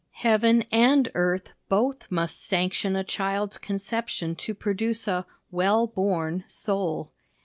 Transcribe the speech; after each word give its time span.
Heaven 0.17 0.63
and 0.71 1.11
earth 1.13 1.53
both 1.69 2.09
must 2.09 2.43
sanction 2.43 2.95
a 2.95 3.03
child's 3.03 3.59
conception 3.59 4.35
to 4.37 4.55
produce 4.55 5.07
a 5.07 5.27
"well 5.51 5.85
born" 5.85 6.43
soul. 6.47 7.11